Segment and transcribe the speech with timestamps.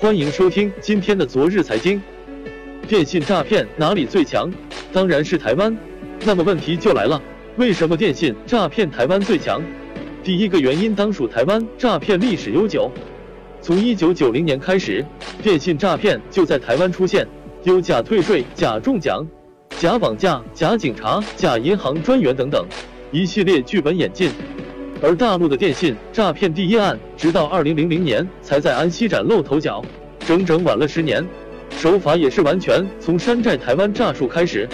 [0.00, 2.00] 欢迎收听今天的昨日财经。
[2.86, 4.48] 电信诈骗哪里最强？
[4.92, 5.76] 当然是台湾。
[6.24, 7.20] 那么问题就来了，
[7.56, 9.60] 为什么电信诈骗台湾最强？
[10.22, 12.88] 第一个原因当属台湾诈骗历史悠久。
[13.60, 15.04] 从一九九零年开始，
[15.42, 17.26] 电信诈骗就在台湾出现，
[17.64, 19.26] 有假退税、假中奖、
[19.80, 22.64] 假绑架、假警察、假银行专员等等
[23.10, 24.30] 一系列剧本演进。
[25.00, 29.80] 而大陆的电信诈骗第一案，直到二零零零年才在安溪崭露头角，
[30.26, 31.24] 整整晚了十年，
[31.70, 34.68] 手法也是完全从山寨台湾诈术开始。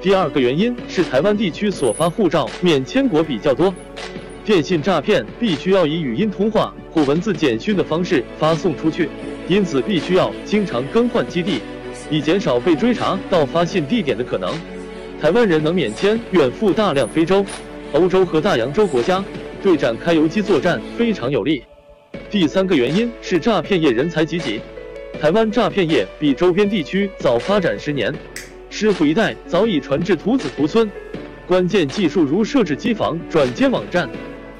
[0.00, 3.74] 第二个原因是台湾地区所发护照免签国比较多，
[4.44, 9.08] 电信诈骗必须要以语音通话或文字简讯的方式发送出去，
[9.48, 11.60] 因此必须要经常更换基地，
[12.10, 14.54] 以减少被追查到发信地点的可能。
[15.20, 17.44] 台湾人能免签远赴大量非洲、
[17.92, 19.24] 欧洲和大洋洲国家。
[19.64, 21.64] 对展开游击作战非常有利。
[22.28, 24.60] 第三个原因是诈骗业人才济济，
[25.18, 28.14] 台湾诈骗业比周边地区早发展十年，
[28.68, 30.86] 师傅一代早已传至徒子徒孙。
[31.46, 34.06] 关键技术如设置机房、转接网站、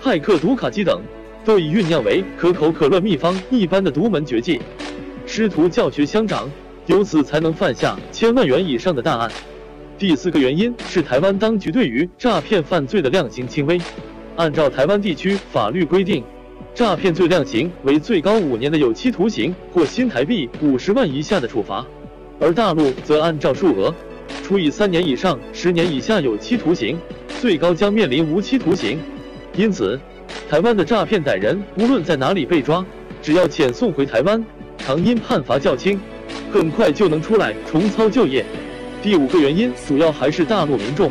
[0.02, 1.02] 骇客读卡机等，
[1.44, 4.58] 都已酝酿为可口可乐秘方一般的独门绝技。
[5.26, 6.50] 师徒教学相长，
[6.86, 9.30] 由此才能犯下千万元以上的大案。
[9.98, 13.78] 第四个原因是台湾当局对于诈骗犯罪的量刑轻微。
[14.36, 16.24] 按照台湾地区法律规定，
[16.74, 21.86] 诈骗罪量刑为最高五年的有期徒刑或新台币五十万以下的处罚，
[22.40, 23.94] 而大陆则按照数额，
[24.42, 26.98] 处以三年以上十年以下有期徒刑，
[27.40, 28.98] 最高将面临无期徒刑。
[29.56, 29.98] 因此，
[30.50, 32.84] 台湾的诈骗歹人无论在哪里被抓，
[33.22, 34.44] 只要遣送回台湾，
[34.78, 36.00] 常因判罚较轻，
[36.52, 38.44] 很快就能出来重操旧业。
[39.00, 41.08] 第五个原因主要还是大陆民众。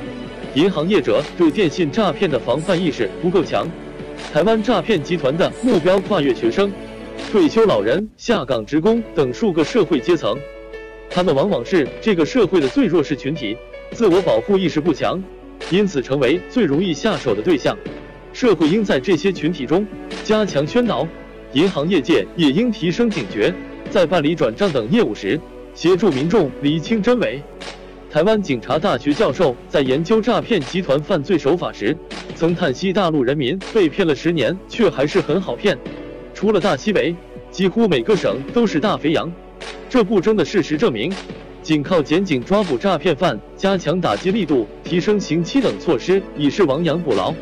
[0.55, 3.67] 银行业者对电信诈骗的防范意识不够强，
[4.31, 6.71] 台湾诈骗集团的目标跨越学生、
[7.31, 10.37] 退休老人、下岗职工等数个社会阶层，
[11.09, 13.57] 他们往往是这个社会的最弱势群体，
[13.93, 15.21] 自我保护意识不强，
[15.71, 17.75] 因此成为最容易下手的对象。
[18.31, 19.85] 社会应在这些群体中
[20.23, 21.07] 加强宣导，
[21.53, 23.51] 银行业界也应提升警觉，
[23.89, 25.39] 在办理转账等业务时，
[25.73, 27.41] 协助民众理清真伪。
[28.13, 31.97] 台湾警察大学教授在研究诈骗集团犯罪手法时，
[32.35, 35.75] 曾叹息：大陆人民被骗了十年，却还是很好骗。
[36.31, 37.15] 除了大西北，
[37.49, 39.33] 几乎每个省都是大肥羊。
[39.89, 41.11] 这不争的事实证明，
[41.63, 47.33] 仅靠检警抓捕诈骗犯、加强打击力度、提升刑期等措施，已是亡羊补牢。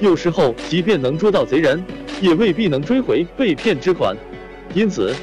[0.00, 1.80] 有时候，即便能捉到贼人，
[2.20, 4.16] 也未必能追回被骗之款。
[4.74, 5.14] 因此，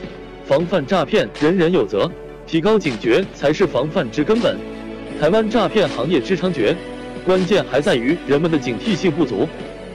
[0.46, 2.10] 防范诈骗人人有责，
[2.46, 4.58] 提高警觉才是防范之根本。
[5.20, 6.76] 台湾诈骗行业之猖獗，
[7.26, 9.48] 关键还在于人们的警惕性不足。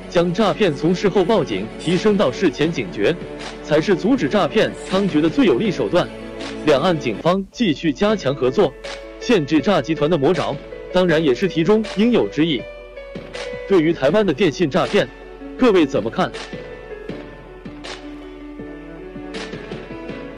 [0.09, 3.15] 将诈骗从事后报警提升到事前警觉，
[3.63, 6.07] 才是阻止诈骗猖獗的最有力手段。
[6.67, 8.75] 两岸警方继续加强合作，
[9.21, 10.55] 限制诈集团的魔爪，
[10.93, 12.61] 当然也是题中应有之义。
[13.69, 15.09] 对于台湾的电信诈骗，
[15.57, 16.31] 各位怎么看？